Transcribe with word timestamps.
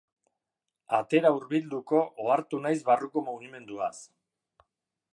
Atera 0.99 1.31
hurbilduko 1.35 2.01
ohartu 2.25 2.65
naiz 2.65 2.77
barruko 2.91 3.27
mugimenduaz. 3.31 3.95